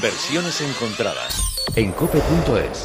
Versiones 0.00 0.60
encontradas 0.60 1.42
en 1.74 1.90
cope.es. 1.90 2.82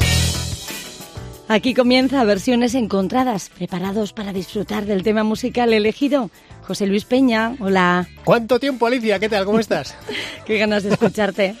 Aquí 1.46 1.72
comienza 1.72 2.24
versiones 2.24 2.74
encontradas, 2.74 3.50
preparados 3.56 4.12
para 4.12 4.32
disfrutar 4.32 4.84
del 4.84 5.04
tema 5.04 5.22
musical 5.22 5.72
elegido. 5.72 6.30
José 6.62 6.86
Luis 6.86 7.04
Peña, 7.04 7.54
hola. 7.60 8.08
¿Cuánto 8.24 8.58
tiempo, 8.58 8.86
Alicia? 8.86 9.20
¿Qué 9.20 9.28
tal? 9.28 9.44
¿Cómo 9.44 9.60
estás? 9.60 9.94
Qué 10.44 10.58
ganas 10.58 10.82
de 10.82 10.94
escucharte. 10.94 11.54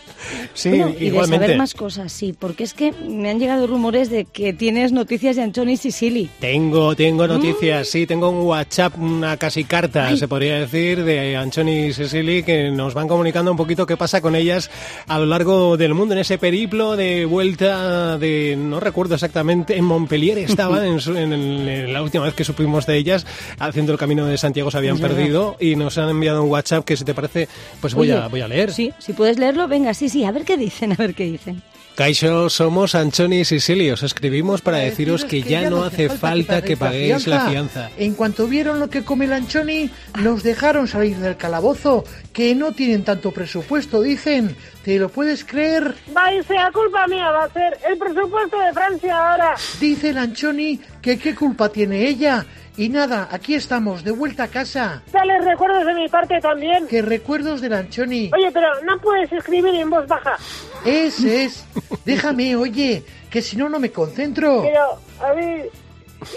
Sí, 0.54 0.70
Y 0.98 1.10
de 1.10 1.24
saber 1.26 1.56
más 1.56 1.74
cosas, 1.74 2.12
sí, 2.12 2.34
porque 2.38 2.64
es 2.64 2.74
que 2.74 2.92
me 2.92 3.30
han 3.30 3.38
llegado 3.38 3.66
rumores 3.66 4.10
de 4.10 4.24
que 4.24 4.52
tienes 4.52 4.92
noticias 4.92 5.36
de 5.36 5.42
Anthony 5.42 5.76
Sicily. 5.76 6.30
Tengo, 6.40 6.94
tengo 6.94 7.26
noticias, 7.26 7.88
sí, 7.88 8.06
tengo 8.06 8.30
un 8.30 8.46
WhatsApp, 8.46 8.98
una 8.98 9.36
casi 9.36 9.64
carta, 9.64 10.16
se 10.16 10.28
podría 10.28 10.58
decir, 10.58 11.04
de 11.04 11.36
Anthony 11.36 11.92
Sicily, 11.92 12.42
que 12.42 12.70
nos 12.70 12.94
van 12.94 13.08
comunicando 13.08 13.50
un 13.50 13.56
poquito 13.56 13.86
qué 13.86 13.96
pasa 13.96 14.20
con 14.20 14.36
ellas 14.36 14.70
a 15.06 15.18
lo 15.18 15.26
largo 15.26 15.76
del 15.76 15.94
mundo 15.94 16.14
en 16.14 16.20
ese 16.20 16.38
periplo 16.38 16.96
de 16.96 17.24
vuelta 17.24 18.18
de, 18.18 18.56
no 18.58 18.80
recuerdo 18.80 19.14
exactamente, 19.14 19.76
en 19.76 19.84
Montpellier 19.84 20.38
estaban 20.38 20.84
en, 20.84 21.92
la 21.92 22.02
última 22.02 22.24
vez 22.24 22.34
que 22.34 22.44
supimos 22.44 22.86
de 22.86 22.96
ellas, 22.96 23.26
haciendo 23.58 23.92
el 23.92 23.98
camino 23.98 24.26
de 24.26 24.38
Santiago 24.38 24.70
se 24.70 24.78
habían 24.78 24.98
perdido 24.98 25.56
y 25.58 25.76
nos 25.76 25.98
han 25.98 26.08
enviado 26.08 26.42
un 26.42 26.50
WhatsApp 26.50 26.84
que 26.84 26.96
si 26.96 27.04
te 27.04 27.14
parece, 27.14 27.48
pues 27.80 27.94
voy, 27.94 28.10
a, 28.10 28.28
voy 28.28 28.40
a 28.40 28.48
leer. 28.48 28.72
Sí, 28.72 28.92
si 28.98 29.12
puedes 29.12 29.38
leerlo, 29.38 29.68
venga, 29.68 29.94
sí, 29.94 30.08
sí, 30.08 30.13
a 30.22 30.30
ver 30.30 30.44
qué 30.44 30.56
dicen, 30.56 30.92
a 30.92 30.96
ver 30.96 31.14
qué 31.14 31.24
dicen. 31.24 31.62
Caixo, 31.94 32.50
somos 32.50 32.96
Anchoni 32.96 33.40
y 33.40 33.44
Sicily. 33.44 33.90
Os 33.92 34.02
escribimos 34.02 34.60
para 34.60 34.78
deciros 34.78 35.24
que, 35.24 35.42
ya, 35.42 35.70
no 35.70 35.84
hace 35.84 36.08
falta 36.08 36.60
que 36.60 36.76
paguéis 36.76 37.28
la 37.28 37.48
fianza. 37.48 37.88
En 37.96 38.14
cuanto 38.14 38.48
vieron 38.48 38.80
lo 38.80 38.90
que 38.90 39.04
come 39.04 39.26
el 39.26 39.32
Anchoni, 39.32 39.88
nos 40.20 40.42
dejaron 40.42 40.88
salir 40.88 41.16
del 41.18 41.36
calabozo, 41.36 42.04
que 42.32 42.52
no 42.56 42.72
tienen 42.72 43.04
tanto 43.04 43.30
presupuesto, 43.30 44.02
dicen. 44.02 44.56
¿Te 44.84 44.98
lo 44.98 45.08
puedes 45.08 45.44
creer? 45.44 45.94
Va 46.14 46.34
y 46.34 46.42
sea 46.42 46.70
culpa 46.70 47.06
mía, 47.06 47.30
va 47.30 47.44
a 47.44 47.52
ser 47.52 47.78
el 47.88 47.96
presupuesto 47.96 48.58
de 48.58 48.72
Francia 48.72 49.16
ahora. 49.16 49.54
Dice 49.80 50.10
el 50.10 50.18
Anchoni 50.18 50.78
que 51.00 51.18
qué 51.18 51.34
culpa 51.34 51.70
tiene 51.70 52.06
ella 52.06 52.44
y 52.76 52.88
nada, 52.88 53.28
aquí 53.30 53.54
estamos, 53.54 54.02
de 54.02 54.10
vuelta 54.10 54.44
a 54.44 54.48
casa. 54.48 55.02
Dale 55.12 55.38
recuerdos 55.40 55.86
de 55.86 55.94
mi 55.94 56.08
parte 56.08 56.40
también. 56.40 56.86
¿Qué 56.88 57.02
recuerdos 57.02 57.60
del 57.60 57.72
Anchoni? 57.72 58.30
Oye, 58.34 58.50
pero 58.52 58.68
no 58.82 58.98
puedes 58.98 59.30
escribir 59.32 59.74
en 59.74 59.90
voz 59.90 60.06
baja. 60.06 60.36
Es, 60.84 61.22
es. 61.22 61.64
Déjame, 62.04 62.56
oye, 62.56 63.04
que 63.30 63.40
si 63.42 63.56
no, 63.56 63.68
no 63.68 63.78
me 63.78 63.90
concentro. 63.90 64.62
Pero, 64.62 65.26
a 65.26 65.32
ver, 65.32 65.70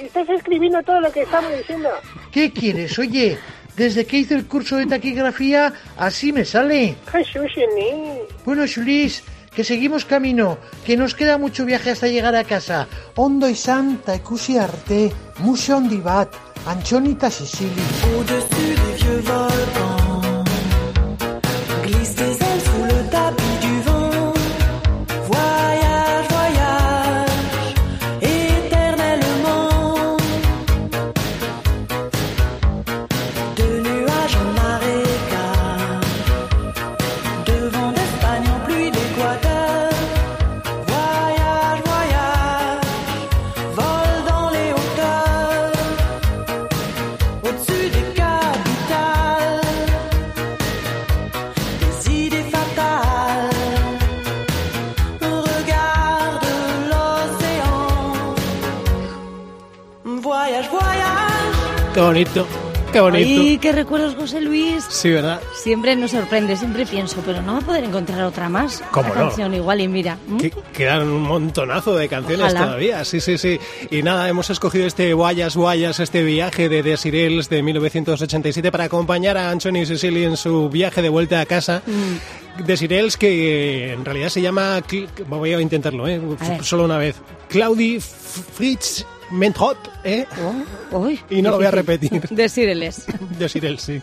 estás 0.02 0.30
escribiendo 0.30 0.82
todo 0.84 1.00
lo 1.00 1.12
que 1.12 1.24
estamos 1.24 1.52
diciendo. 1.58 1.90
¿Qué 2.32 2.52
quieres? 2.52 2.98
Oye, 3.00 3.38
desde 3.76 4.06
que 4.06 4.18
hice 4.18 4.36
el 4.36 4.46
curso 4.46 4.78
de 4.78 4.86
taquigrafía, 4.86 5.74
así 5.98 6.34
me 6.34 6.46
sale. 6.46 6.96
Bueno, 8.46 8.64
Julis, 8.74 9.24
que 9.58 9.64
seguimos 9.64 10.06
camino, 10.06 10.60
que 10.86 10.96
nos 10.96 11.16
queda 11.16 11.40
mucho 11.40 11.66
viaje 11.66 11.90
hasta 11.90 12.06
llegar 12.06 12.36
a 12.36 12.44
casa. 12.44 12.88
Ondo 13.16 13.50
y 13.50 13.56
santa 13.56 14.14
ikusi 14.14 14.56
arte, 14.56 15.12
mucho 15.40 15.78
ondibat, 15.78 16.30
anchonita 16.68 17.32
Sicily. 17.32 17.82
Bonito. 62.18 62.48
Qué 62.92 63.00
bonito. 63.00 63.42
Ay, 63.42 63.58
qué 63.60 63.72
recuerdos, 63.74 64.16
José 64.16 64.42
Luis. 64.42 64.84
Sí, 64.90 65.12
¿verdad? 65.12 65.40
Siempre 65.54 65.96
nos 65.96 66.12
sorprende, 66.12 66.56
siempre 66.56 66.86
pienso, 66.86 67.22
pero 67.24 67.44
no 67.44 67.54
va 67.54 67.60
a 67.60 67.62
poder 67.62 67.84
encontrar 67.84 68.24
otra 68.24 68.50
más. 68.50 68.84
¿Cómo 68.92 69.12
Una 69.12 69.22
canción 69.22 69.54
igual 69.54 69.82
y 69.82 69.88
mira. 69.88 70.18
quedan 70.74 71.08
un 71.10 71.22
montonazo 71.22 71.96
de 71.96 72.08
canciones 72.08 72.56
todavía, 72.56 73.06
sí, 73.06 73.20
sí, 73.20 73.38
sí. 73.38 73.60
Y 73.92 74.02
nada, 74.02 74.28
hemos 74.28 74.50
escogido 74.50 74.88
este 74.88 75.14
Guayas 75.14 75.56
Guayas, 75.56 76.00
este 76.00 76.24
viaje 76.24 76.70
de 76.70 76.82
Desirels 76.82 77.50
de 77.50 77.62
1987 77.62 78.72
para 78.72 78.86
acompañar 78.86 79.38
a 79.38 79.52
Anthony 79.52 79.86
Cecily 79.86 80.24
en 80.24 80.38
su 80.38 80.70
viaje 80.70 81.04
de 81.04 81.10
vuelta 81.10 81.40
a 81.40 81.46
casa. 81.46 81.84
Mm. 81.86 82.64
Desirels 82.64 83.18
que 83.18 83.94
en 83.94 84.06
realidad 84.06 84.30
se 84.30 84.42
llama, 84.42 84.82
voy 85.28 85.54
a 85.54 85.62
intentarlo, 85.62 86.08
¿eh? 86.08 86.20
solo 86.62 86.86
una 86.86 86.98
vez, 86.98 87.18
Claudie 87.50 88.00
Fritz 88.00 89.06
Mentrop, 89.32 89.78
¿eh? 90.04 90.26
Oh, 90.92 91.10
y 91.30 91.42
no 91.42 91.52
lo 91.52 91.58
voy 91.58 91.66
a 91.66 91.72
repetir. 91.72 92.22
De 92.30 92.50
Sireles. 92.50 93.06
De 93.38 93.50
Sireles, 93.50 93.82
sí. 93.82 94.02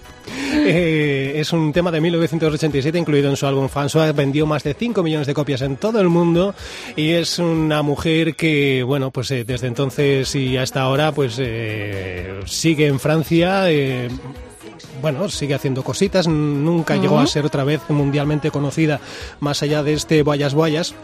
Eh, 0.57 1.33
es 1.37 1.53
un 1.53 1.73
tema 1.73 1.91
de 1.91 2.01
1987 2.01 2.97
incluido 2.99 3.31
en 3.31 3.37
su 3.37 3.47
álbum 3.47 3.69
François. 3.69 4.15
Vendió 4.15 4.47
más 4.47 4.63
de 4.63 4.75
5 4.75 5.03
millones 5.03 5.27
de 5.27 5.35
copias 5.35 5.63
en 5.63 5.77
todo 5.77 6.01
el 6.01 6.09
mundo 6.09 6.55
y 6.97 7.11
es 7.11 7.39
una 7.39 7.83
mujer 7.83 8.37
que, 8.37 8.83
bueno, 8.83 9.11
pues 9.11 9.31
eh, 9.31 9.45
desde 9.45 9.67
entonces 9.67 10.35
y 10.35 10.57
hasta 10.57 10.83
ahora, 10.83 11.13
pues 11.13 11.37
eh, 11.39 12.41
sigue 12.47 12.87
en 12.87 13.01
Francia. 13.01 13.65
bueno, 15.01 15.29
sigue 15.29 15.55
haciendo 15.55 15.83
cositas, 15.83 16.29
nunca 16.29 16.97
llegó 16.97 17.19
a 17.19 17.27
ser 17.27 17.45
otra 17.45 17.65
vez 17.65 17.81
mundialmente 17.89 18.51
conocida 18.51 19.01
más 19.41 19.63
allá 19.63 19.83
de 19.83 19.95
este 19.95 20.23
Guayas 20.23 20.55
Guayas 20.55 20.95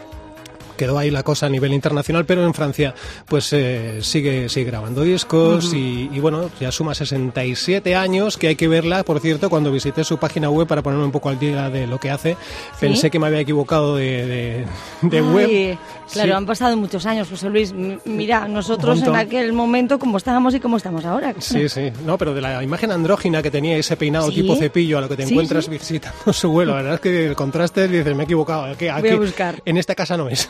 quedó 0.81 0.97
ahí 0.97 1.11
la 1.11 1.21
cosa 1.21 1.45
a 1.45 1.49
nivel 1.49 1.73
internacional, 1.73 2.25
pero 2.25 2.43
en 2.43 2.55
Francia 2.55 2.95
pues 3.27 3.53
eh, 3.53 3.99
sigue, 4.01 4.49
sigue 4.49 4.65
grabando 4.65 5.03
discos 5.03 5.75
y, 5.75 6.07
bueno, 6.19 6.49
ya 6.59 6.71
suma 6.71 6.95
67 6.95 7.95
años, 7.95 8.35
que 8.35 8.47
hay 8.47 8.55
que 8.55 8.67
verla, 8.67 9.03
por 9.03 9.19
cierto, 9.19 9.51
cuando 9.51 9.71
visité 9.71 10.03
su 10.03 10.17
página 10.17 10.49
web 10.49 10.67
para 10.67 10.81
ponerme 10.81 11.05
un 11.05 11.11
poco 11.11 11.29
al 11.29 11.37
día 11.37 11.69
de 11.69 11.85
lo 11.85 11.99
que 11.99 12.09
hace, 12.09 12.35
pensé 12.79 13.11
que 13.11 13.19
me 13.19 13.27
había 13.27 13.41
equivocado 13.41 13.95
de, 13.95 14.65
de, 15.03 15.21
web. 15.21 15.77
Claro, 16.11 16.35
han 16.35 16.45
pasado 16.45 16.75
muchos 16.75 17.05
años, 17.05 17.29
José 17.29 17.49
Luis. 17.49 17.73
Mira, 17.73 18.47
nosotros 18.47 19.01
en 19.03 19.15
aquel 19.15 19.53
momento, 19.53 19.99
como 19.99 20.17
estábamos 20.17 20.55
y 20.55 20.59
como 20.59 20.77
estamos 20.77 21.05
ahora. 21.05 21.33
Sí, 21.37 21.69
sí. 21.69 21.91
No, 22.05 22.17
pero 22.17 22.33
de 22.33 22.41
la 22.41 22.63
imagen 22.63 22.91
andrógina 22.91 23.41
que 23.41 23.51
tenía 23.51 23.77
ese 23.77 23.95
peinado 23.95 24.29
tipo 24.31 24.55
cepillo 24.55 24.97
a 24.97 25.01
lo 25.01 25.09
que 25.09 25.15
te 25.15 25.23
encuentras 25.23 25.69
visitando 25.69 26.33
su 26.33 26.49
vuelo, 26.49 26.71
la 26.71 26.77
verdad 26.77 26.95
es 26.95 27.01
que 27.01 27.27
el 27.27 27.35
contraste, 27.35 27.87
dices, 27.87 28.15
me 28.15 28.23
he 28.23 28.25
equivocado. 28.25 28.63
Aquí, 28.63 28.87
Voy 28.99 29.09
a 29.09 29.15
buscar. 29.15 29.61
En 29.63 29.77
esta 29.77 29.95
casa 29.95 30.17
no 30.17 30.27
es. 30.27 30.49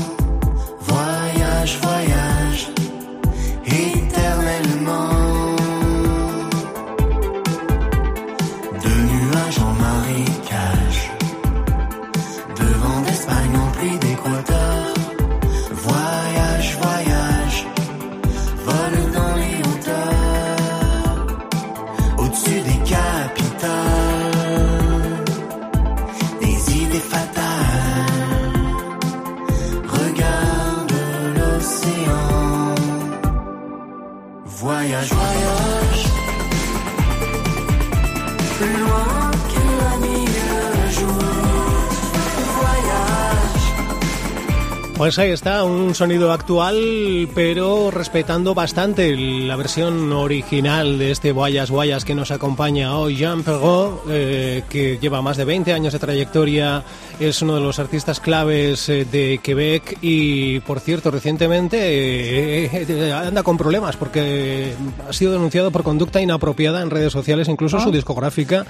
Pues 45.01 45.17
ahí 45.17 45.31
está, 45.31 45.63
un 45.63 45.95
sonido 45.95 46.31
actual, 46.31 47.27
pero 47.33 47.89
respetando 47.89 48.53
bastante 48.53 49.17
la 49.17 49.55
versión 49.55 50.13
original 50.13 50.99
de 50.99 51.09
este 51.09 51.31
Guayas 51.31 51.71
Guayas 51.71 52.05
que 52.05 52.13
nos 52.13 52.29
acompaña 52.29 52.95
hoy, 52.95 53.15
Jean 53.15 53.41
Perrault, 53.41 54.01
eh, 54.11 54.61
que 54.69 54.99
lleva 54.99 55.23
más 55.23 55.37
de 55.37 55.45
20 55.45 55.73
años 55.73 55.93
de 55.93 55.97
trayectoria, 55.97 56.83
es 57.19 57.41
uno 57.41 57.55
de 57.55 57.61
los 57.61 57.79
artistas 57.79 58.19
claves 58.19 58.89
eh, 58.89 59.05
de 59.11 59.39
Quebec 59.41 59.97
y, 60.03 60.59
por 60.59 60.79
cierto, 60.79 61.09
recientemente 61.09 62.65
eh, 62.65 63.11
anda 63.11 63.41
con 63.41 63.57
problemas 63.57 63.97
porque 63.97 64.75
ha 65.09 65.13
sido 65.13 65.31
denunciado 65.31 65.71
por 65.71 65.81
conducta 65.81 66.21
inapropiada 66.21 66.79
en 66.83 66.91
redes 66.91 67.11
sociales, 67.11 67.47
incluso 67.47 67.79
su 67.79 67.89
discográfica 67.89 68.67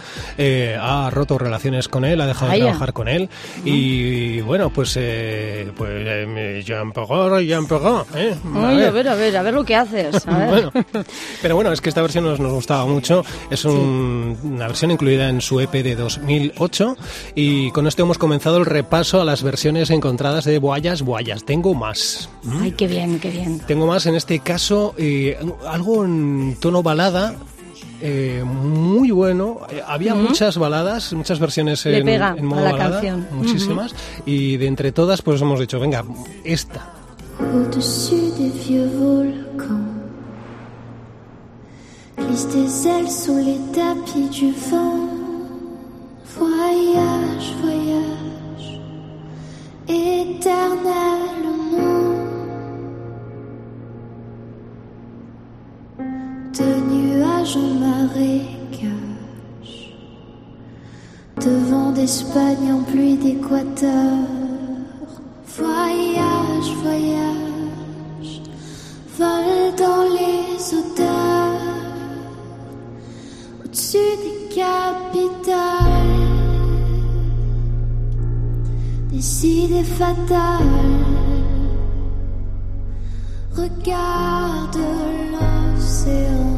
ha 0.79 1.09
roto 1.11 1.37
relaciones 1.37 1.89
con 1.89 2.05
él, 2.05 2.21
ha 2.21 2.25
dejado 2.25 2.53
de 2.53 2.59
trabajar 2.59 2.93
con 2.93 3.09
él. 3.09 3.29
Y, 3.65 4.39
bueno, 4.39 4.69
pues... 4.69 4.97
pues 5.75 6.21
Jean 6.63 6.91
Perrault, 6.91 7.45
Jean 7.45 7.65
Perrault, 7.67 8.07
¿eh? 8.15 8.35
A, 8.55 8.67
Ay, 8.69 8.77
ver. 8.77 8.87
a 8.87 8.91
ver, 8.91 9.07
a 9.09 9.15
ver, 9.15 9.37
a 9.37 9.41
ver 9.41 9.53
lo 9.53 9.63
que 9.63 9.75
haces. 9.75 10.27
A 10.27 10.37
ver. 10.37 10.49
bueno, 10.71 11.05
pero 11.41 11.55
bueno, 11.55 11.71
es 11.71 11.81
que 11.81 11.89
esta 11.89 12.01
versión 12.01 12.23
nos, 12.23 12.39
nos 12.39 12.51
gustaba 12.51 12.85
mucho. 12.85 13.23
Es 13.49 13.65
un, 13.65 14.37
sí. 14.41 14.47
una 14.47 14.67
versión 14.67 14.91
incluida 14.91 15.29
en 15.29 15.41
su 15.41 15.59
EP 15.59 15.71
de 15.71 15.95
2008 15.95 16.97
y 17.35 17.71
con 17.71 17.87
esto 17.87 18.03
hemos 18.03 18.17
comenzado 18.17 18.57
el 18.57 18.65
repaso 18.65 19.21
a 19.21 19.25
las 19.25 19.43
versiones 19.43 19.89
encontradas 19.89 20.45
de 20.45 20.59
Boyas 20.59 21.01
Boyas. 21.01 21.43
Tengo 21.45 21.73
más. 21.73 22.29
¿Mm? 22.43 22.61
Ay, 22.61 22.71
qué 22.71 22.87
bien, 22.87 23.19
qué 23.19 23.29
bien. 23.29 23.59
Tengo 23.67 23.87
más 23.87 24.05
en 24.05 24.15
este 24.15 24.39
caso, 24.39 24.93
eh, 24.97 25.37
algo 25.67 26.05
en 26.05 26.57
tono 26.59 26.83
balada, 26.83 27.35
eh, 28.01 28.43
muy 28.45 29.11
bueno. 29.11 29.61
Eh, 29.69 29.81
había 29.85 30.13
uh 30.13 30.17
-huh. 30.17 30.29
muchas 30.29 30.57
baladas, 30.57 31.13
muchas 31.13 31.39
versiones 31.39 31.85
en, 31.85 32.05
pega 32.05 32.35
en 32.37 32.45
modo 32.45 32.61
a 32.61 32.63
la 32.63 32.71
balada, 32.71 32.91
canción. 33.01 33.27
muchísimas. 33.31 33.91
Uh 33.91 33.95
-huh. 33.95 34.23
Y 34.25 34.57
de 34.57 34.67
entre 34.67 34.91
todas, 34.91 35.21
pues 35.21 35.41
hemos 35.41 35.59
dicho, 35.59 35.79
venga, 35.79 36.03
esta. 36.43 36.93
Au-dessus 37.39 38.31
des 38.37 38.51
vieux 38.67 38.87
volcans, 38.99 39.89
glissent 42.17 42.49
des 42.53 42.85
ailes 42.87 43.09
sous 43.09 43.37
les 43.37 43.59
tapis 43.73 44.29
du 44.29 44.51
vent. 44.69 45.10
d'Espagne 62.01 62.73
en 62.73 62.81
pluie 62.81 63.15
d'Équateur. 63.15 64.17
Voyage, 65.55 66.69
voyage, 66.81 68.41
vol 69.19 69.75
dans 69.77 70.05
les 70.17 70.49
odeurs, 70.79 71.61
au-dessus 73.63 74.13
des 74.23 74.55
capitales, 74.61 75.91
des 79.11 79.45
idées 79.45 79.83
fatales. 79.83 81.05
Regarde 83.55 84.79
l'océan. 85.31 86.57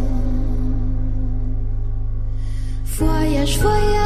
Voyage, 2.97 3.59
voyage, 3.59 4.02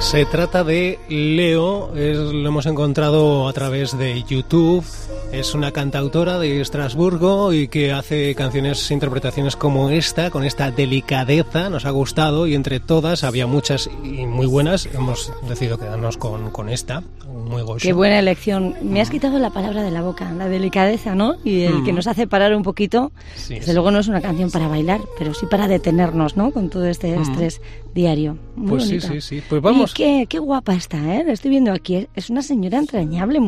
Se 0.00 0.24
trata 0.24 0.64
de 0.64 0.98
Leo, 1.08 1.90
lo 1.94 2.48
hemos 2.48 2.66
encontrado 2.66 3.48
a 3.48 3.52
través 3.52 3.98
de 3.98 4.22
YouTube. 4.22 4.84
Es 5.32 5.54
una 5.54 5.72
cantautora 5.72 6.38
de 6.38 6.60
Estrasburgo 6.60 7.52
y 7.52 7.68
que 7.68 7.92
hace 7.92 8.34
canciones, 8.34 8.90
interpretaciones 8.90 9.56
como 9.56 9.90
esta, 9.90 10.30
con 10.30 10.44
esta 10.44 10.70
delicadeza, 10.70 11.68
nos 11.68 11.84
ha 11.84 11.90
gustado 11.90 12.46
y 12.46 12.54
entre 12.54 12.80
todas 12.80 13.24
había 13.24 13.46
muchas 13.46 13.90
y 14.02 14.24
muy 14.24 14.46
buenas. 14.46 14.86
Hemos 14.86 15.32
decidido 15.46 15.78
quedarnos 15.78 16.16
con, 16.16 16.50
con 16.50 16.70
esta, 16.70 17.02
muy 17.48 17.62
gozo. 17.62 17.78
Qué 17.80 17.92
buena 17.92 18.18
elección. 18.18 18.74
Me 18.82 19.00
has 19.00 19.10
quitado 19.10 19.38
la 19.38 19.50
palabra 19.50 19.82
de 19.82 19.90
la 19.90 20.02
boca, 20.02 20.30
la 20.32 20.48
delicadeza, 20.48 21.14
¿no? 21.14 21.36
Y 21.44 21.62
el 21.62 21.78
mm. 21.78 21.84
que 21.84 21.92
nos 21.92 22.06
hace 22.06 22.26
parar 22.26 22.54
un 22.54 22.62
poquito. 22.62 23.12
Sí, 23.34 23.54
Desde 23.54 23.66
sí. 23.66 23.72
luego 23.72 23.90
no 23.90 23.98
es 23.98 24.08
una 24.08 24.20
canción 24.20 24.50
para 24.50 24.68
bailar, 24.68 25.00
pero 25.18 25.34
sí 25.34 25.46
para 25.50 25.68
detenernos, 25.68 26.36
¿no? 26.36 26.50
Con 26.50 26.70
todo 26.70 26.86
este 26.86 27.16
mm. 27.16 27.22
estrés 27.22 27.60
diario. 27.94 28.38
Muy 28.56 28.70
pues 28.70 28.86
bonita. 28.86 29.08
sí, 29.08 29.20
sí, 29.20 29.36
sí. 29.40 29.42
Pues 29.48 29.62
vamos. 29.62 29.92
Y 29.92 29.94
qué, 29.94 30.26
qué 30.28 30.38
guapa 30.38 30.74
está, 30.74 30.98
¿eh? 31.16 31.24
La 31.24 31.32
estoy 31.32 31.50
viendo 31.50 31.72
aquí. 31.72 32.06
Es 32.14 32.30
una 32.30 32.42
señora 32.42 32.78
entrañable, 32.78 33.40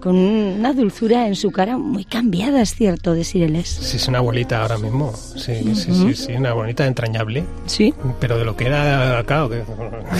con 0.00 0.16
una 0.16 0.72
dulzura 0.72 1.26
en 1.26 1.36
su 1.36 1.50
cara 1.50 1.78
muy 1.78 2.04
cambiada, 2.04 2.62
es 2.62 2.74
cierto, 2.74 3.14
de 3.14 3.24
Sireles. 3.24 3.68
Sí, 3.68 3.96
es 3.96 4.08
una 4.08 4.18
abuelita 4.18 4.62
ahora 4.62 4.78
mismo. 4.78 5.12
Sí, 5.14 5.54
sí, 5.62 5.74
sí, 5.74 5.94
sí, 5.94 6.14
sí, 6.14 6.32
una 6.32 6.52
bonita 6.52 6.86
entrañable. 6.86 7.44
Sí. 7.66 7.94
Pero 8.20 8.38
de 8.38 8.44
lo 8.44 8.56
que 8.56 8.66
era, 8.66 9.22
claro, 9.26 9.48
que... 9.48 9.62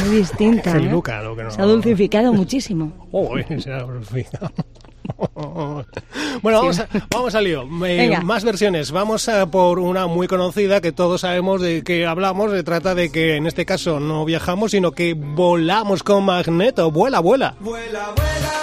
Muy 0.06 0.16
distinta. 0.18 0.76
¿eh? 0.76 0.80
Luca, 0.80 1.22
lo 1.22 1.36
que 1.36 1.44
no... 1.44 1.50
Se 1.50 1.60
ha 1.60 1.64
dulcificado 1.64 2.32
muchísimo. 2.32 2.92
Oh, 3.10 3.21
se 3.58 3.72
ha 3.72 3.82
dulcificado. 3.82 4.52
Bueno, 6.42 6.60
vamos, 6.60 6.78
a, 6.78 6.88
vamos 7.10 7.34
al 7.34 7.44
lío. 7.44 7.62
Eh, 7.86 8.18
más 8.22 8.44
versiones. 8.44 8.90
Vamos 8.90 9.28
a 9.28 9.46
por 9.46 9.78
una 9.78 10.06
muy 10.06 10.26
conocida 10.26 10.80
que 10.80 10.92
todos 10.92 11.22
sabemos 11.22 11.60
de 11.60 11.82
que 11.82 12.06
hablamos. 12.06 12.52
Se 12.52 12.62
trata 12.62 12.94
de 12.94 13.10
que 13.10 13.36
en 13.36 13.46
este 13.46 13.66
caso 13.66 14.00
no 14.00 14.24
viajamos, 14.24 14.70
sino 14.72 14.92
que 14.92 15.14
volamos 15.14 16.02
con 16.02 16.24
Magneto. 16.24 16.90
Vuela, 16.90 17.20
vuela. 17.20 17.54
Vuela, 17.60 18.12
vuela. 18.16 18.61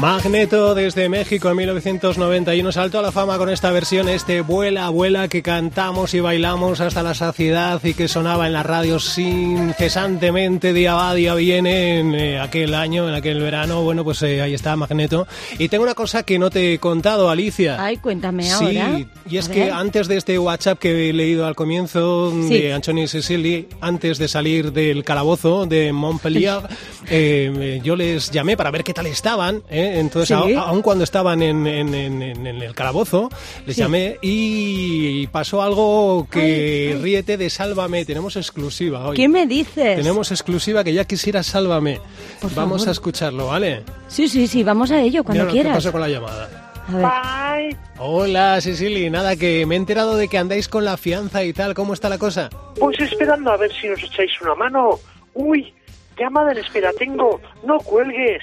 Magneto 0.00 0.74
desde 0.74 1.08
México 1.08 1.48
en 1.48 1.56
1991 1.56 2.70
saltó 2.70 2.98
a 2.98 3.02
la 3.02 3.12
fama 3.12 3.38
con 3.38 3.48
esta 3.48 3.70
versión, 3.70 4.10
este 4.10 4.42
Vuela, 4.42 4.90
Vuela 4.90 5.28
que 5.28 5.42
cantamos 5.42 6.12
y 6.12 6.20
bailamos 6.20 6.80
hasta 6.80 7.02
la 7.02 7.14
saciedad 7.14 7.80
y 7.82 7.94
que 7.94 8.06
sonaba 8.06 8.46
en 8.46 8.52
las 8.52 8.66
radios 8.66 9.04
sin 9.06 9.72
cesantemente, 9.72 10.74
día 10.74 10.94
va, 10.94 11.14
día 11.14 11.34
viene, 11.34 12.00
en 12.00 12.14
eh, 12.14 12.38
aquel 12.38 12.74
año, 12.74 13.08
en 13.08 13.14
aquel 13.14 13.40
verano. 13.40 13.82
Bueno, 13.84 14.04
pues 14.04 14.22
eh, 14.22 14.42
ahí 14.42 14.52
está 14.52 14.76
Magneto. 14.76 15.26
Y 15.58 15.70
tengo 15.70 15.84
una 15.84 15.94
cosa 15.94 16.24
que 16.24 16.38
no 16.38 16.50
te 16.50 16.74
he 16.74 16.78
contado, 16.78 17.30
Alicia. 17.30 17.82
Ay, 17.82 17.96
cuéntame 17.96 18.42
sí, 18.42 18.78
ahora. 18.78 19.00
y 19.28 19.36
es 19.38 19.48
que 19.48 19.70
antes 19.70 20.08
de 20.08 20.18
este 20.18 20.38
WhatsApp 20.38 20.78
que 20.78 21.08
he 21.08 21.12
leído 21.14 21.46
al 21.46 21.54
comienzo 21.56 22.32
sí. 22.48 22.60
de 22.60 22.74
Anthony 22.74 23.06
Cecily, 23.08 23.66
antes 23.80 24.18
de 24.18 24.28
salir 24.28 24.72
del 24.72 25.04
calabozo 25.04 25.64
de 25.64 25.92
Montpellier, 25.94 26.60
eh, 27.08 27.80
yo 27.82 27.96
les 27.96 28.30
llamé 28.30 28.58
para 28.58 28.70
ver 28.70 28.84
qué 28.84 28.92
tal 28.92 29.06
estaban, 29.06 29.62
¿eh? 29.70 29.85
Entonces, 29.94 30.36
Sí. 30.44 30.54
a- 30.54 30.60
aun 30.62 30.82
cuando 30.82 31.04
estaban 31.04 31.42
en, 31.42 31.66
en- 31.66 31.94
en- 31.94 32.22
en- 32.22 32.46
en 32.46 32.62
el 32.62 32.74
calabozo, 32.74 33.28
les 33.66 33.76
Sí. 33.76 33.82
llamé 33.82 34.18
y 34.22 35.26
pasó 35.28 35.62
algo 35.62 36.26
que 36.30 36.98
ríete 37.00 37.36
de 37.36 37.48
Sálvame. 37.50 38.04
Tenemos 38.04 38.36
exclusiva 38.36 39.06
hoy. 39.08 39.16
¿Qué 39.16 39.28
me 39.28 39.46
dices? 39.46 39.96
Tenemos 39.96 40.30
exclusiva 40.30 40.84
que 40.84 40.92
ya 40.92 41.04
quisiera 41.04 41.42
Sálvame. 41.42 42.00
Por 42.40 42.54
Vamos 42.54 42.78
favor. 42.82 42.88
a 42.88 42.92
escucharlo, 42.92 43.46
¿vale? 43.46 43.82
Sí, 44.08 44.28
sí, 44.28 44.46
sí, 44.46 44.62
vamos 44.62 44.90
a 44.90 45.00
ello 45.00 45.24
cuando 45.24 45.44
Mira 45.44 45.52
quieras. 45.52 45.74
pasó 45.76 45.92
con 45.92 46.00
la 46.00 46.08
llamada. 46.08 46.72
A 46.88 46.92
ver. 46.96 47.72
Bye. 47.72 47.76
Hola, 47.98 48.60
Cecily. 48.60 49.10
Nada, 49.10 49.34
que 49.36 49.66
me 49.66 49.74
he 49.74 49.78
enterado 49.78 50.16
de 50.16 50.28
que 50.28 50.38
andáis 50.38 50.68
con 50.68 50.84
la 50.84 50.96
fianza 50.96 51.42
y 51.42 51.52
tal. 51.52 51.74
¿Cómo 51.74 51.94
está 51.94 52.08
la 52.08 52.18
cosa? 52.18 52.48
Pues 52.78 52.98
esperando 53.00 53.50
a 53.50 53.56
ver 53.56 53.72
si 53.80 53.88
nos 53.88 54.00
echáis 54.02 54.30
una 54.40 54.54
mano. 54.54 55.00
Uy, 55.34 55.74
llamada 56.16 56.52
en 56.52 56.58
espera 56.58 56.92
tengo. 56.96 57.40
No 57.66 57.78
cuelgues. 57.78 58.42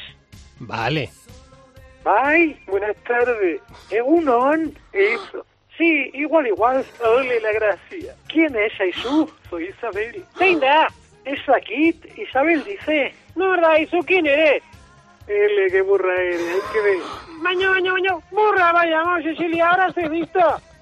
Vale. 0.59 1.09
Bye, 2.03 2.57
buenas 2.67 2.95
tardes. 3.07 3.61
Egunon. 3.89 4.77
Eso. 4.91 5.45
Sí, 5.77 6.11
igual, 6.13 6.47
igual. 6.47 6.85
Ole 7.03 7.39
la 7.39 7.51
gracia. 7.53 8.13
¿Quién 8.27 8.55
es, 8.55 8.79
Aisu? 8.79 9.29
Soy 9.49 9.69
Isabel. 9.69 10.23
Venga, 10.39 10.87
es 11.25 11.39
Kit. 11.65 12.17
Isabel 12.17 12.63
dice. 12.63 13.13
No, 13.35 13.49
verdad, 13.51 13.71
Aisu, 13.71 13.99
¿quién 14.05 14.25
eres? 14.25 14.61
Ele, 15.27 15.71
qué 15.71 15.81
burra 15.81 16.13
eres, 16.21 16.41
hay 16.41 16.73
que 16.73 16.81
ver. 16.81 16.97
Baño, 17.41 17.71
baño, 17.71 17.93
baño. 17.93 18.21
Burra, 18.31 18.73
vaya, 18.73 18.97
vamos, 18.97 19.23
Cecilia, 19.23 19.69
ahora 19.69 19.91
se 19.93 20.09
visto. 20.09 20.39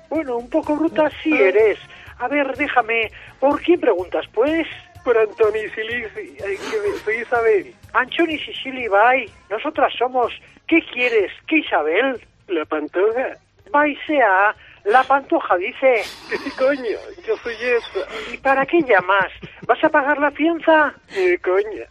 Bueno, 0.10 0.38
un 0.38 0.50
poco 0.50 0.76
bruta 0.76 1.10
sí 1.22 1.32
eres. 1.34 1.78
A 2.18 2.28
ver, 2.28 2.56
déjame. 2.58 3.12
¿Por 3.40 3.62
quién 3.62 3.80
preguntas, 3.80 4.26
pues? 4.34 4.68
Por 5.04 5.18
Antoni 5.18 5.70
Silisi. 5.70 6.38
Hay 6.44 6.58
que 6.58 6.80
ver, 6.80 7.00
soy 7.04 7.16
Isabel. 7.18 7.76
Anchoni 7.94 8.38
Sicily, 8.40 8.88
bye. 8.88 9.30
Nosotras 9.50 9.94
somos. 9.98 10.34
¿Qué 10.72 10.82
quieres? 10.94 11.30
¿Qué 11.50 11.58
Isabel? 11.58 12.18
La 12.48 12.64
pantoja. 12.64 13.36
Bye 13.74 13.98
sea. 14.08 14.56
La 14.86 15.04
pantoja 15.04 15.58
dice. 15.58 16.04
Sí, 16.04 16.50
coño, 16.58 16.98
yo 17.28 17.36
soy 17.44 17.56
esa. 17.56 18.08
¿Y 18.34 18.38
para 18.38 18.66
qué 18.66 18.80
llamas? 18.82 19.34
¿Vas 19.68 19.84
a 19.84 19.90
pagar 19.90 20.18
la 20.20 20.32
fianza? 20.32 20.94
Eh, 21.14 21.38
coña. 21.44 21.84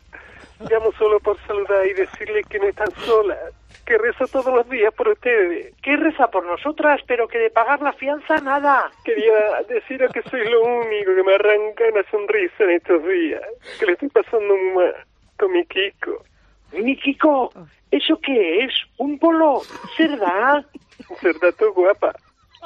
Llamo 0.60 0.92
solo 0.92 1.20
por 1.20 1.38
saludar 1.46 1.87
y 1.88 1.92
decirle 1.92 2.42
que 2.49 2.58
no 2.58 2.68
están 2.68 2.90
solas. 3.04 3.52
Que 3.84 3.99
rezo 3.99 4.26
todos 4.28 4.54
los 4.54 4.66
días 4.70 4.94
por 4.94 5.08
ustedes. 5.08 5.75
Que 5.82 5.99
reza 5.99 6.28
por 6.28 6.46
nosotras, 6.46 7.02
pero 7.06 7.28
que 7.28 7.37
de 7.37 7.50
pagar 7.50 7.82
la 7.82 7.92
fianza 7.92 8.38
nada. 8.38 8.90
Quería 9.04 9.60
deciros 9.68 10.10
que 10.10 10.22
soy 10.22 10.49
lo 10.49 10.62
único 10.62 11.14
que 11.14 11.22
me 11.22 11.34
arranca 11.34 11.84
una 11.92 12.02
sonrisa 12.10 12.64
en 12.64 12.70
estos 12.70 13.06
días. 13.06 13.42
Que 13.78 13.84
le 13.84 13.92
estoy 13.92 14.08
pasando 14.08 14.56
muy 14.56 14.75
mal 14.75 14.94
con 15.37 15.52
mi 15.52 15.66
Kiko. 15.66 16.25
¿Mi 16.72 16.96
Kiko? 16.96 17.52
¿Eso 17.90 18.18
qué 18.20 18.64
es? 18.64 18.72
¿Un 18.98 19.18
polo? 19.18 19.62
¿Cerda? 19.96 20.64
Cerda 21.20 21.52
tú, 21.52 21.72
guapa. 21.72 22.14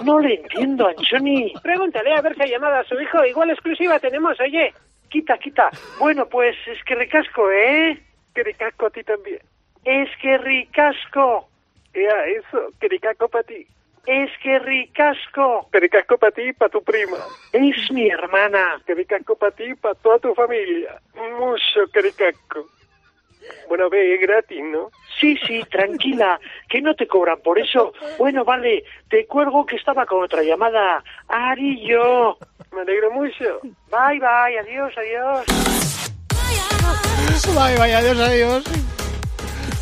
No 0.03 0.19
le 0.19 0.35
entiendo, 0.35 0.89
Anchoni. 0.89 1.55
Pregúntale 1.63 2.15
a 2.15 2.21
ver 2.21 2.35
si 2.35 2.43
ha 2.43 2.47
llamado 2.47 2.77
a 2.77 2.85
su 2.85 3.01
hijo. 3.01 3.25
Igual 3.25 3.51
exclusiva 3.51 3.99
tenemos, 4.01 4.39
oye. 4.41 4.75
Quita, 5.09 5.39
quita. 5.39 5.71
Bueno, 6.01 6.27
pues 6.27 6.57
es 6.67 6.83
que 6.85 6.97
ricasco, 6.97 7.51
¿eh? 7.51 8.03
Que 8.35 8.43
ricasco 8.43 8.87
a 8.87 8.91
ti 8.91 9.05
también. 9.05 9.39
Es 9.85 10.09
que 10.21 10.39
ricasco. 10.39 11.49
Ya, 11.95 12.27
eso, 12.27 12.71
que 12.81 12.89
ricasco 12.89 13.29
para 13.29 13.45
ti. 13.45 13.67
Es 14.07 14.31
que 14.43 14.59
ricasco. 14.59 15.69
Que 15.71 15.81
ricasco 15.81 16.19
para 16.19 16.33
ti 16.33 16.43
y 16.43 16.53
para 16.53 16.71
tu 16.71 16.83
prima. 16.83 17.19
Es 17.53 17.91
mi 17.93 18.09
hermana. 18.09 18.83
Que 18.85 18.95
ricasco 18.95 19.37
para 19.37 19.53
ti 19.53 19.65
y 19.65 19.75
para 19.75 19.95
toda 19.95 20.19
tu 20.19 20.35
familia. 20.35 21.01
Mucho 21.39 21.87
que 21.93 22.03
ricasco. 22.03 22.67
Bueno, 23.69 23.89
ve, 23.89 24.15
es 24.15 24.21
gratis, 24.21 24.63
¿no? 24.63 24.91
Sí, 25.21 25.37
sí, 25.47 25.65
tranquila, 25.71 26.39
que 26.69 26.81
no 26.83 26.95
te 26.95 27.07
cobran 27.07 27.39
por 27.43 27.59
eso. 27.59 27.93
Bueno, 28.19 28.45
vale, 28.45 28.85
te 29.09 29.27
cuelgo 29.27 29.65
que 29.65 29.77
estaba 29.77 30.07
con 30.07 30.23
otra 30.23 30.43
llamada. 30.43 31.03
Arillo. 31.29 32.39
Me 32.73 32.83
alegro 32.83 33.11
mucho. 33.13 33.61
Bye, 33.63 34.19
bye, 34.19 34.59
adiós, 34.59 34.93
adiós. 34.97 35.47
Bye, 37.55 37.79
bye, 37.79 37.95
adiós, 37.95 38.19
adiós. 38.19 38.65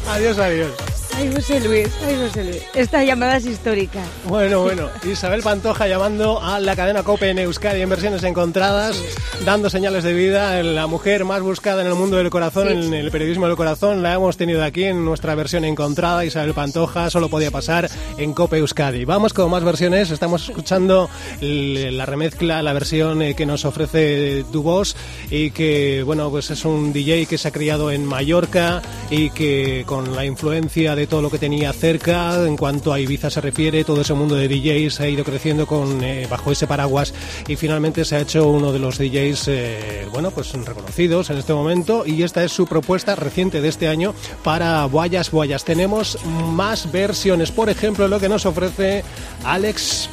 Adiós, 0.09 0.39
adiós. 0.39 0.92
Ay, 1.15 1.31
José 1.35 1.61
Luis, 1.61 1.89
ay, 2.07 2.17
José 2.17 2.45
Luis. 2.45 2.63
Esta 2.75 3.05
llamada 3.05 3.37
es 3.37 3.47
histórica. 3.47 4.03
Bueno, 4.27 4.63
bueno. 4.63 4.89
Isabel 5.05 5.43
Pantoja 5.43 5.87
llamando 5.87 6.41
a 6.43 6.59
la 6.59 6.75
cadena 6.75 7.03
COPE 7.03 7.31
en 7.31 7.39
Euskadi 7.41 7.83
en 7.83 7.91
versiones 7.91 8.23
encontradas, 8.25 8.97
dando 9.45 9.69
señales 9.69 10.05
de 10.05 10.15
vida. 10.15 10.63
La 10.63 10.87
mujer 10.87 11.25
más 11.25 11.43
buscada 11.43 11.83
en 11.83 11.89
el 11.89 11.95
mundo 11.95 12.17
del 12.17 12.31
corazón, 12.31 12.69
en 12.69 12.95
el 12.95 13.11
periodismo 13.11 13.47
del 13.47 13.57
corazón, 13.57 14.03
la 14.03 14.15
hemos 14.15 14.37
tenido 14.37 14.65
aquí 14.65 14.85
en 14.85 15.05
nuestra 15.05 15.35
versión 15.35 15.65
encontrada. 15.65 16.25
Isabel 16.25 16.55
Pantoja 16.55 17.11
solo 17.11 17.29
podía 17.29 17.51
pasar 17.51 17.91
en 18.17 18.33
COPE 18.33 18.59
Euskadi. 18.59 19.05
Vamos 19.05 19.35
con 19.35 19.51
más 19.51 19.65
versiones. 19.65 20.11
Estamos 20.11 20.49
escuchando 20.49 21.11
la 21.41 22.07
remezcla, 22.07 22.63
la 22.63 22.73
versión 22.73 23.21
eh, 23.23 23.35
que 23.35 23.47
nos 23.47 23.65
ofrece 23.65 24.45
Dubos 24.51 24.97
y 25.31 25.51
que, 25.51 26.03
bueno, 26.05 26.31
pues 26.31 26.51
es 26.51 26.65
un 26.65 26.93
DJ 26.93 27.27
que 27.27 27.39
se 27.39 27.49
ha 27.49 27.53
criado 27.53 27.91
en 27.91 28.05
Mallorca 28.05 28.81
y 29.11 29.31
que 29.31 29.85
con 29.87 30.17
la 30.17 30.25
influencia 30.25 30.97
de 30.97 31.02
todo 31.07 31.23
lo 31.23 31.31
que 31.31 31.39
tenía 31.39 31.73
cerca 31.73 32.45
en 32.47 32.57
cuanto 32.57 32.93
a 32.93 33.01
Ibiza 33.01 33.31
se 33.31 33.41
refiere, 33.41 33.85
todo 33.85 34.01
ese 34.01 34.15
mundo 34.15 34.35
de 34.35 34.49
DJs 34.49 35.01
ha 35.01 35.09
ido 35.09 35.25
creciendo 35.25 35.67
con 35.67 36.03
eh, 36.03 36.27
bajo 36.29 36.53
ese 36.53 36.67
paraguas 36.67 37.15
y 37.49 37.57
finalmente 37.57 38.05
se 38.05 38.17
ha 38.17 38.21
hecho 38.21 38.49
uno 38.49 38.73
de 38.73 38.79
los 38.79 38.99
DJs 38.99 39.49
eh, 39.49 40.09
bueno, 40.13 40.31
pues 40.31 40.53
reconocidos 40.53 41.31
en 41.31 41.39
este 41.39 41.53
momento 41.55 42.05
y 42.07 42.23
esta 42.23 42.45
es 42.45 42.53
su 42.53 42.67
propuesta 42.67 43.15
reciente 43.15 43.61
de 43.61 43.69
este 43.69 43.89
año 43.89 44.15
para 44.43 44.85
Boyas 44.87 45.31
Boyas. 45.31 45.65
Tenemos 45.65 46.19
más 46.25 46.91
versiones, 46.91 47.51
por 47.51 47.71
ejemplo, 47.71 48.09
lo 48.09 48.21
que 48.21 48.29
nos 48.29 48.47
ofrece 48.47 49.05
Alex 49.45 50.09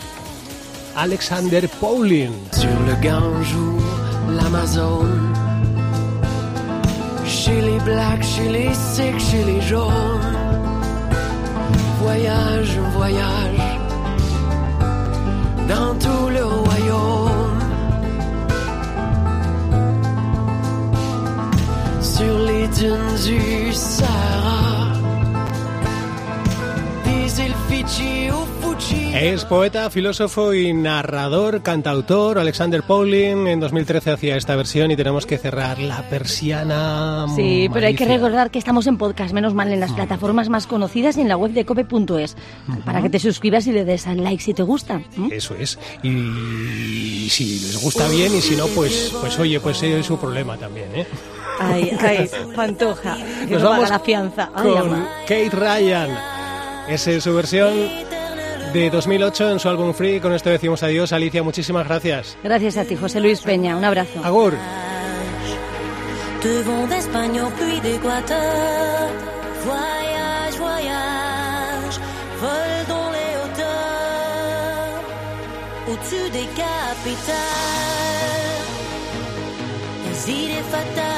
Alexander 0.96 1.70
Paulin. 1.80 2.34
Voyage, 12.10 12.80
voyage 12.98 13.66
dans 15.72 15.92
tout 16.04 16.26
le 16.38 16.44
royaume. 16.64 17.60
Sur 22.02 22.36
les 22.50 22.68
dunes 22.80 23.16
du 23.28 23.74
Sahara, 23.74 24.69
Es 29.20 29.44
poeta, 29.44 29.90
filósofo 29.90 30.54
y 30.54 30.72
narrador, 30.72 31.62
cantautor. 31.62 32.40
Alexander 32.40 32.82
Paulin 32.84 33.48
en 33.48 33.60
2013 33.60 34.12
hacía 34.12 34.38
esta 34.38 34.56
versión 34.56 34.92
y 34.92 34.96
tenemos 34.96 35.26
que 35.26 35.38
cerrar 35.38 35.78
la 35.80 36.04
persiana. 36.04 37.26
Sí, 37.36 37.70
pero 37.74 37.88
hay 37.88 37.96
que 37.96 38.06
recordar 38.06 38.50
que 38.50 38.58
estamos 38.58 38.88
en 38.88 38.98
podcast, 38.98 39.34
menos 39.34 39.54
mal, 39.54 39.74
en 39.74 39.82
las 39.82 39.92
plataformas 39.92 40.48
más 40.48 40.68
conocidas 40.68 41.18
y 41.18 41.22
en 41.22 41.28
la 41.28 41.36
web 41.36 41.52
de 41.52 41.66
cope.es, 41.66 42.38
para 42.86 43.02
que 43.02 43.10
te 43.10 43.20
suscribas 43.20 43.68
y 43.68 43.74
le 43.74 43.84
des 43.84 44.08
al 44.08 44.24
like 44.24 44.42
si 44.42 44.54
te 44.54 44.64
gusta. 44.64 45.02
Eso 45.30 45.54
es. 45.56 45.78
Y 46.02 47.28
si 47.30 47.60
les 47.60 47.84
gusta 47.84 48.08
bien 48.08 48.34
y 48.34 48.40
si 48.40 48.56
no, 48.56 48.68
pues, 48.68 49.14
pues 49.20 49.38
oye, 49.38 49.60
pues 49.60 49.84
es 49.84 50.06
su 50.06 50.18
problema 50.18 50.56
también, 50.56 50.96
¿eh? 50.96 51.06
Ay, 51.60 51.92
ay, 52.00 52.30
Pantoja, 52.56 53.18
Nos 53.50 53.62
vamos 53.62 53.86
a 53.90 53.94
la 53.94 54.00
fianza. 54.00 54.48
con 54.48 55.06
Kate 55.28 55.50
Ryan. 55.52 56.10
Esa 56.88 57.12
es 57.12 57.24
su 57.24 57.36
versión 57.36 58.09
de 58.74 58.90
2008 58.90 59.52
en 59.52 59.60
su 59.60 59.70
álbum 59.70 59.94
Free. 59.94 60.20
Con 60.20 60.34
esto 60.34 60.50
decimos 60.50 60.84
adiós. 60.84 61.14
Alicia, 61.14 61.44
muchísimas 61.44 61.88
gracias. 61.88 62.38
Gracias 62.44 62.78
a 62.78 62.86
ti, 62.86 62.96
José 62.96 63.20
Luis 63.20 63.42
Peña. 63.42 63.76
Un 63.76 63.84
abrazo. 63.84 64.24
Agur. 64.24 64.54
Au-dessus 75.90 76.30
des 76.30 76.48
capitales, 76.56 77.40
les 80.06 80.32
idées 80.32 80.64
fatales. 80.72 81.10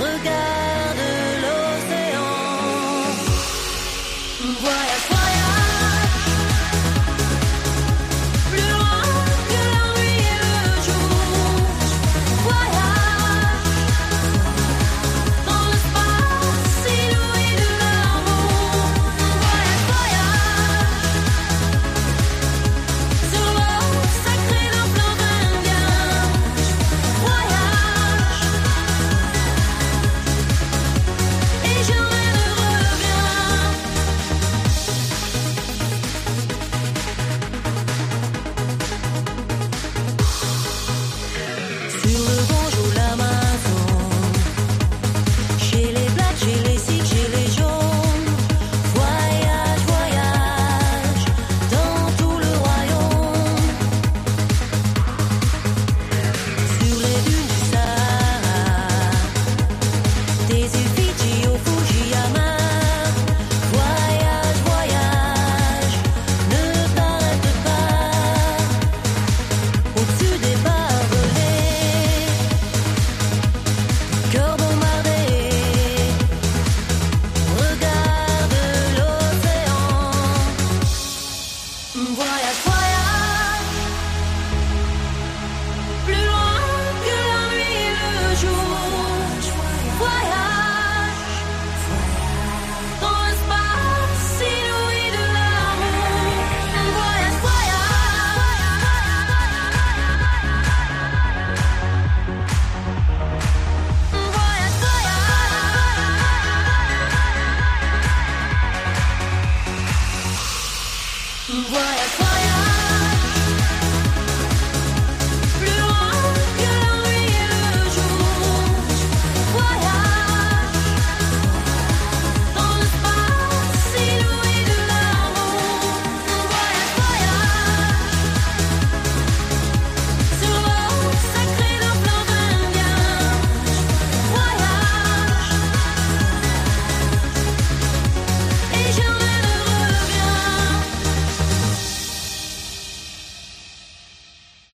Regarde. 0.00 0.61